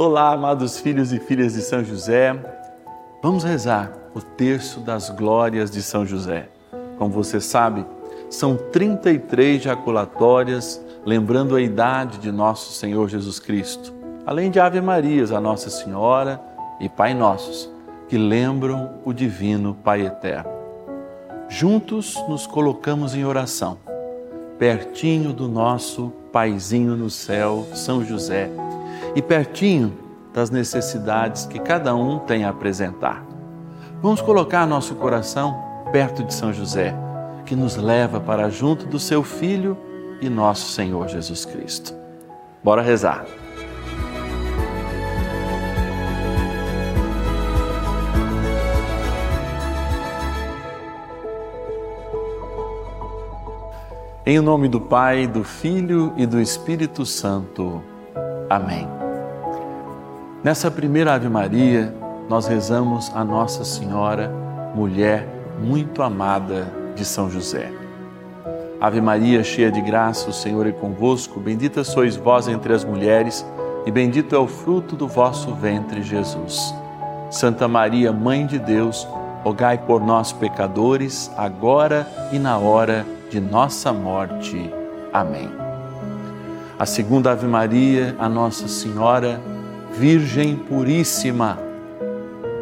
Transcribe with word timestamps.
Olá, 0.00 0.32
amados 0.32 0.78
filhos 0.78 1.12
e 1.12 1.18
filhas 1.18 1.54
de 1.54 1.60
São 1.60 1.82
José. 1.82 2.32
Vamos 3.20 3.42
rezar 3.42 3.90
o 4.14 4.20
terço 4.20 4.78
das 4.78 5.10
glórias 5.10 5.72
de 5.72 5.82
São 5.82 6.06
José. 6.06 6.48
Como 6.96 7.10
você 7.10 7.40
sabe, 7.40 7.84
são 8.30 8.56
33 8.56 9.60
jaculatórias 9.60 10.80
lembrando 11.04 11.56
a 11.56 11.60
idade 11.60 12.18
de 12.18 12.30
nosso 12.30 12.74
Senhor 12.74 13.08
Jesus 13.08 13.40
Cristo, 13.40 13.92
além 14.24 14.52
de 14.52 14.60
Ave 14.60 14.80
Marias, 14.80 15.32
a 15.32 15.40
Nossa 15.40 15.68
Senhora 15.68 16.40
e 16.78 16.88
Pai 16.88 17.12
Nossos, 17.12 17.68
que 18.08 18.16
lembram 18.16 19.00
o 19.04 19.12
divino 19.12 19.76
Pai 19.82 20.06
Eterno. 20.06 20.48
Juntos 21.48 22.14
nos 22.28 22.46
colocamos 22.46 23.16
em 23.16 23.24
oração, 23.24 23.78
pertinho 24.60 25.32
do 25.32 25.48
nosso 25.48 26.12
Paizinho 26.30 26.94
no 26.94 27.10
céu, 27.10 27.66
São 27.74 28.04
José 28.04 28.48
e 29.14 29.22
pertinho 29.22 29.96
das 30.32 30.50
necessidades 30.50 31.46
que 31.46 31.58
cada 31.58 31.94
um 31.94 32.18
tem 32.18 32.44
a 32.44 32.50
apresentar. 32.50 33.24
Vamos 34.00 34.20
colocar 34.20 34.66
nosso 34.66 34.94
coração 34.94 35.58
perto 35.90 36.22
de 36.22 36.32
São 36.32 36.52
José, 36.52 36.94
que 37.44 37.56
nos 37.56 37.76
leva 37.76 38.20
para 38.20 38.48
junto 38.48 38.86
do 38.86 38.98
seu 38.98 39.22
Filho 39.22 39.76
e 40.20 40.28
nosso 40.28 40.70
Senhor 40.72 41.08
Jesus 41.08 41.44
Cristo. 41.44 41.94
Bora 42.62 42.82
rezar. 42.82 43.24
Em 54.26 54.40
nome 54.40 54.68
do 54.68 54.78
Pai, 54.78 55.26
do 55.26 55.42
Filho 55.42 56.12
e 56.14 56.26
do 56.26 56.38
Espírito 56.38 57.06
Santo. 57.06 57.82
Amém. 58.50 58.97
Nessa 60.42 60.70
primeira 60.70 61.14
Ave 61.14 61.28
Maria, 61.28 61.92
nós 62.28 62.46
rezamos 62.46 63.10
a 63.12 63.24
Nossa 63.24 63.64
Senhora, 63.64 64.32
mulher 64.72 65.26
muito 65.60 66.00
amada 66.00 66.72
de 66.94 67.04
São 67.04 67.28
José. 67.28 67.72
Ave 68.80 69.00
Maria, 69.00 69.42
cheia 69.42 69.68
de 69.68 69.80
graça, 69.80 70.30
o 70.30 70.32
Senhor 70.32 70.64
é 70.64 70.70
convosco, 70.70 71.40
bendita 71.40 71.82
sois 71.82 72.14
vós 72.14 72.46
entre 72.46 72.72
as 72.72 72.84
mulheres, 72.84 73.44
e 73.84 73.90
bendito 73.90 74.36
é 74.36 74.38
o 74.38 74.46
fruto 74.46 74.94
do 74.94 75.08
vosso 75.08 75.52
ventre, 75.54 76.02
Jesus. 76.04 76.72
Santa 77.32 77.66
Maria, 77.66 78.12
Mãe 78.12 78.46
de 78.46 78.60
Deus, 78.60 79.08
rogai 79.42 79.76
por 79.76 80.00
nós, 80.00 80.30
pecadores, 80.30 81.32
agora 81.36 82.06
e 82.30 82.38
na 82.38 82.56
hora 82.58 83.04
de 83.28 83.40
nossa 83.40 83.92
morte. 83.92 84.72
Amém. 85.12 85.50
A 86.78 86.86
segunda 86.86 87.32
Ave 87.32 87.48
Maria, 87.48 88.14
a 88.20 88.28
Nossa 88.28 88.68
Senhora, 88.68 89.40
Virgem 89.92 90.56
Puríssima. 90.56 91.58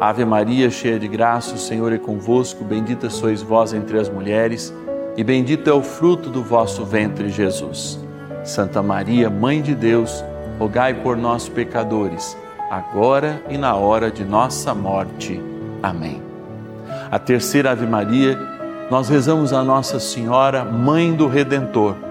Ave 0.00 0.24
Maria, 0.24 0.70
cheia 0.70 0.98
de 0.98 1.08
graça, 1.08 1.54
o 1.54 1.58
Senhor 1.58 1.92
é 1.92 1.98
convosco, 1.98 2.64
bendita 2.64 3.10
sois 3.10 3.42
vós 3.42 3.74
entre 3.74 3.98
as 3.98 4.08
mulheres, 4.08 4.72
e 5.16 5.24
bendito 5.24 5.68
é 5.68 5.72
o 5.72 5.82
fruto 5.82 6.30
do 6.30 6.42
vosso 6.42 6.84
ventre, 6.84 7.28
Jesus. 7.28 7.98
Santa 8.44 8.82
Maria, 8.82 9.28
Mãe 9.28 9.60
de 9.60 9.74
Deus, 9.74 10.24
rogai 10.58 10.94
por 10.94 11.16
nós, 11.16 11.48
pecadores, 11.48 12.36
agora 12.70 13.42
e 13.50 13.58
na 13.58 13.74
hora 13.74 14.10
de 14.10 14.24
nossa 14.24 14.74
morte. 14.74 15.42
Amém. 15.82 16.22
A 17.10 17.18
terceira 17.18 17.72
Ave 17.72 17.86
Maria, 17.86 18.38
nós 18.90 19.08
rezamos 19.08 19.52
a 19.52 19.62
Nossa 19.62 19.98
Senhora, 19.98 20.64
Mãe 20.64 21.12
do 21.12 21.26
Redentor 21.26 22.07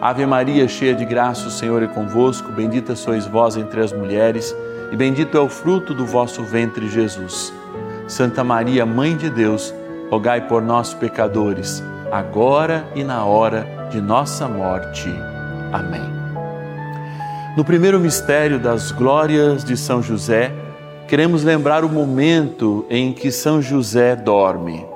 Ave 0.00 0.26
Maria, 0.26 0.68
cheia 0.68 0.94
de 0.94 1.04
graça, 1.04 1.48
o 1.48 1.50
Senhor 1.50 1.82
é 1.82 1.86
convosco, 1.86 2.52
bendita 2.52 2.94
sois 2.94 3.26
vós 3.26 3.56
entre 3.56 3.80
as 3.80 3.92
mulheres, 3.92 4.54
e 4.92 4.96
bendito 4.96 5.36
é 5.36 5.40
o 5.40 5.48
fruto 5.48 5.94
do 5.94 6.04
vosso 6.04 6.42
ventre, 6.44 6.88
Jesus. 6.88 7.52
Santa 8.06 8.44
Maria, 8.44 8.84
Mãe 8.84 9.16
de 9.16 9.30
Deus, 9.30 9.74
rogai 10.10 10.46
por 10.46 10.62
nós, 10.62 10.94
pecadores, 10.94 11.82
agora 12.12 12.86
e 12.94 13.02
na 13.02 13.24
hora 13.24 13.66
de 13.90 14.00
nossa 14.00 14.46
morte. 14.46 15.08
Amém. 15.72 16.04
No 17.56 17.64
primeiro 17.64 17.98
mistério 17.98 18.58
das 18.58 18.92
glórias 18.92 19.64
de 19.64 19.76
São 19.76 20.02
José, 20.02 20.52
queremos 21.08 21.42
lembrar 21.42 21.84
o 21.84 21.88
momento 21.88 22.84
em 22.90 23.12
que 23.12 23.32
São 23.32 23.62
José 23.62 24.14
dorme. 24.14 24.95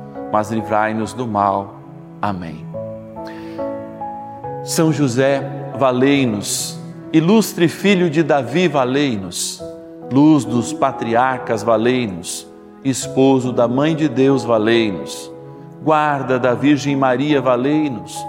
mas 0.31 0.49
livrai-nos 0.49 1.13
do 1.13 1.27
mal. 1.27 1.75
Amém. 2.21 2.65
São 4.63 4.93
José, 4.93 5.73
valei-nos. 5.77 6.79
Ilustre 7.11 7.67
filho 7.67 8.09
de 8.09 8.23
Davi, 8.23 8.67
valei-nos. 8.67 9.61
Luz 10.11 10.45
dos 10.45 10.71
patriarcas, 10.71 11.63
valei-nos. 11.63 12.47
Esposo 12.83 13.51
da 13.51 13.67
Mãe 13.67 13.95
de 13.95 14.07
Deus, 14.07 14.43
valei-nos. 14.43 15.31
Guarda 15.83 16.39
da 16.39 16.53
Virgem 16.53 16.95
Maria, 16.95 17.41
valei-nos. 17.41 18.23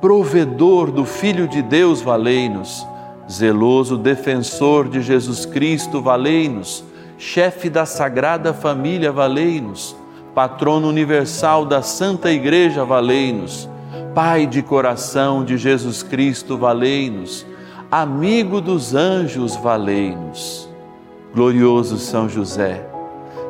Provedor 0.00 0.90
do 0.90 1.04
Filho 1.04 1.46
de 1.46 1.60
Deus, 1.60 2.00
valei-nos. 2.00 2.86
Zeloso 3.30 3.96
defensor 3.96 4.88
de 4.88 5.02
Jesus 5.02 5.44
Cristo, 5.44 6.00
valei-nos. 6.00 6.84
Chefe 7.18 7.68
da 7.68 7.84
Sagrada 7.84 8.52
Família, 8.52 9.12
valei-nos 9.12 10.01
patrono 10.34 10.88
universal 10.88 11.66
da 11.66 11.82
Santa 11.82 12.30
Igreja, 12.30 12.84
valei-nos. 12.84 13.68
Pai 14.14 14.46
de 14.46 14.62
coração 14.62 15.44
de 15.44 15.56
Jesus 15.56 16.02
Cristo, 16.02 16.56
valei-nos. 16.56 17.46
Amigo 17.90 18.60
dos 18.60 18.94
anjos, 18.94 19.54
valei-nos. 19.56 20.68
Glorioso 21.34 21.98
São 21.98 22.28
José, 22.28 22.86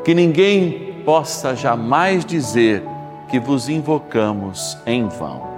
que 0.04 0.15
ninguém 0.15 1.03
possa 1.04 1.54
jamais 1.54 2.25
dizer 2.25 2.82
que 3.28 3.41
vos 3.41 3.69
invocamos 3.69 4.78
em 4.87 5.09
vão. 5.09 5.50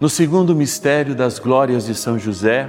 No 0.00 0.08
segundo 0.08 0.54
mistério 0.54 1.14
das 1.14 1.40
glórias 1.40 1.86
de 1.86 1.94
São 1.94 2.18
José, 2.18 2.68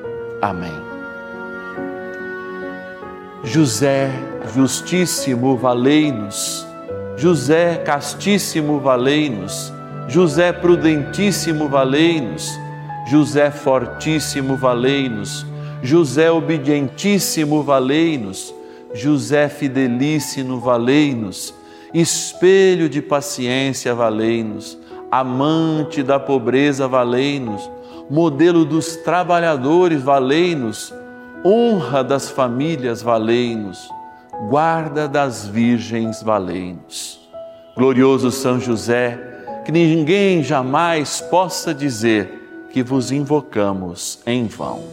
Amém. 0.41 0.73
José 3.43 4.09
Justíssimo, 4.55 5.55
valei-nos. 5.55 6.65
José 7.15 7.77
Castíssimo, 7.85 8.79
valei-nos. 8.79 9.71
José 10.07 10.51
Prudentíssimo, 10.51 11.69
valei-nos. 11.69 12.49
José 13.07 13.51
Fortíssimo, 13.51 14.55
valei-nos. 14.55 15.45
José 15.83 16.31
Obedientíssimo, 16.31 17.61
valei-nos. 17.61 18.53
José 18.95 19.47
Fidelíssimo, 19.47 20.59
valei-nos. 20.59 21.53
Espelho 21.93 22.89
de 22.89 23.01
paciência, 23.01 23.93
valei-nos. 23.93 24.77
Amante 25.11 26.01
da 26.01 26.19
pobreza, 26.19 26.87
valei-nos 26.87 27.69
modelo 28.11 28.65
dos 28.65 28.97
trabalhadores, 28.97 30.03
valei-nos, 30.03 30.93
honra 31.45 32.03
das 32.03 32.29
famílias, 32.29 33.01
valei-nos, 33.01 33.89
guarda 34.49 35.07
das 35.07 35.47
virgens, 35.47 36.21
valei-nos. 36.21 37.21
Glorioso 37.73 38.29
São 38.29 38.59
José, 38.59 39.17
que 39.63 39.71
ninguém 39.71 40.43
jamais 40.43 41.21
possa 41.21 41.73
dizer 41.73 42.67
que 42.73 42.83
vos 42.83 43.13
invocamos 43.13 44.19
em 44.25 44.45
vão. 44.45 44.83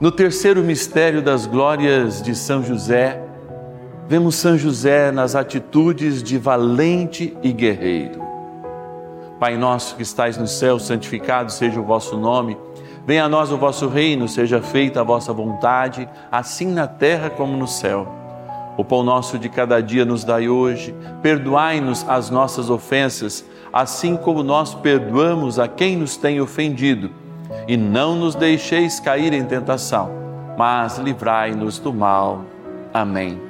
No 0.00 0.12
terceiro 0.12 0.62
mistério 0.62 1.20
das 1.20 1.46
glórias 1.46 2.22
de 2.22 2.32
São 2.32 2.62
José, 2.62 3.20
vemos 4.10 4.34
São 4.34 4.58
José 4.58 5.12
nas 5.12 5.36
atitudes 5.36 6.20
de 6.20 6.36
valente 6.36 7.32
e 7.44 7.52
guerreiro. 7.52 8.20
Pai 9.38 9.56
nosso 9.56 9.94
que 9.94 10.02
estais 10.02 10.36
no 10.36 10.48
céu, 10.48 10.80
santificado 10.80 11.52
seja 11.52 11.78
o 11.78 11.84
vosso 11.84 12.16
nome. 12.16 12.58
Venha 13.06 13.26
a 13.26 13.28
nós 13.28 13.52
o 13.52 13.56
vosso 13.56 13.86
reino, 13.86 14.26
seja 14.26 14.60
feita 14.60 15.00
a 15.00 15.04
vossa 15.04 15.32
vontade, 15.32 16.08
assim 16.28 16.66
na 16.66 16.88
terra 16.88 17.30
como 17.30 17.56
no 17.56 17.68
céu. 17.68 18.12
O 18.76 18.84
pão 18.84 19.04
nosso 19.04 19.38
de 19.38 19.48
cada 19.48 19.80
dia 19.80 20.04
nos 20.04 20.24
dai 20.24 20.48
hoje. 20.48 20.92
Perdoai-nos 21.22 22.04
as 22.08 22.30
nossas 22.30 22.68
ofensas, 22.68 23.44
assim 23.72 24.16
como 24.16 24.42
nós 24.42 24.74
perdoamos 24.74 25.56
a 25.56 25.68
quem 25.68 25.96
nos 25.96 26.16
tem 26.16 26.40
ofendido. 26.40 27.12
E 27.68 27.76
não 27.76 28.16
nos 28.16 28.34
deixeis 28.34 28.98
cair 28.98 29.32
em 29.32 29.44
tentação, 29.44 30.10
mas 30.58 30.98
livrai-nos 30.98 31.78
do 31.78 31.94
mal. 31.94 32.44
Amém. 32.92 33.49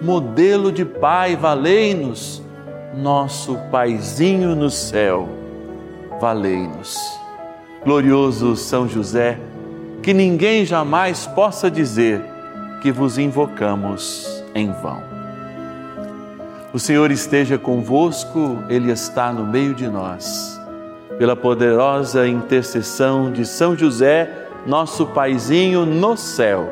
modelo 0.00 0.70
de 0.70 0.84
pai, 0.84 1.36
valei-nos 1.36 2.42
nosso 2.96 3.58
Paizinho 3.70 4.54
no 4.54 4.70
céu, 4.70 5.28
valei-nos. 6.20 6.98
Glorioso 7.84 8.56
São 8.56 8.88
José, 8.88 9.38
que 10.02 10.14
ninguém 10.14 10.64
jamais 10.64 11.26
possa 11.26 11.70
dizer 11.70 12.22
que 12.80 12.90
vos 12.90 13.18
invocamos 13.18 14.42
em 14.54 14.72
vão. 14.72 15.02
O 16.72 16.78
Senhor 16.78 17.10
esteja 17.10 17.58
convosco, 17.58 18.58
Ele 18.68 18.90
está 18.90 19.32
no 19.32 19.46
meio 19.46 19.74
de 19.74 19.88
nós. 19.88 20.60
Pela 21.18 21.36
poderosa 21.36 22.26
intercessão 22.26 23.30
de 23.30 23.46
São 23.46 23.76
José, 23.76 24.48
nosso 24.66 25.06
Paizinho 25.06 25.86
no 25.86 26.16
céu, 26.16 26.68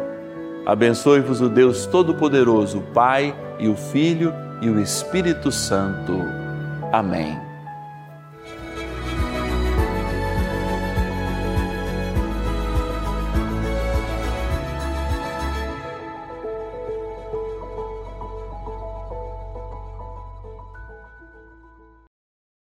abençoe-vos 0.66 1.40
o 1.40 1.48
Deus 1.48 1.86
Todo-Poderoso, 1.86 2.78
o 2.78 2.82
Pai 2.92 3.34
e 3.58 3.68
o 3.68 3.76
Filho 3.76 4.32
e 4.60 4.68
o 4.68 4.80
Espírito 4.80 5.52
Santo. 5.52 6.12
Amém. 6.92 7.43